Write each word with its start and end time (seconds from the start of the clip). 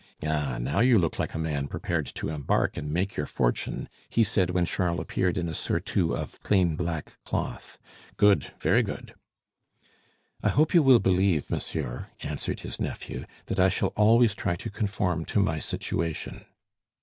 "Ah! 0.25 0.57
now 0.59 0.79
you 0.79 0.97
look 0.97 1.19
like 1.19 1.35
a 1.35 1.37
man 1.37 1.67
prepared 1.67 2.07
to 2.07 2.29
embark 2.29 2.75
and 2.75 2.89
make 2.89 3.15
your 3.15 3.27
fortune," 3.27 3.87
he 4.09 4.23
said, 4.23 4.49
when 4.49 4.65
Charles 4.65 4.99
appeared 4.99 5.37
in 5.37 5.47
a 5.47 5.53
surtout 5.53 6.09
of 6.15 6.41
plain 6.41 6.75
black 6.75 7.19
cloth. 7.23 7.77
"Good! 8.17 8.51
very 8.59 8.81
good!" 8.81 9.13
"I 10.41 10.49
hope 10.49 10.73
you 10.73 10.81
will 10.81 10.97
believe, 10.97 11.51
monsieur," 11.51 12.07
answered 12.23 12.61
his 12.61 12.79
nephew, 12.79 13.25
"that 13.45 13.59
I 13.59 13.69
shall 13.69 13.89
always 13.89 14.33
try 14.33 14.55
to 14.55 14.71
conform 14.71 15.23
to 15.25 15.39
my 15.39 15.59
situation." 15.59 16.45